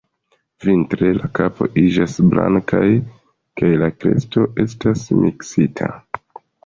[0.67, 2.87] Vintre, la kapo iĝas blankaj
[3.61, 5.91] kaj la kresto estas miksita.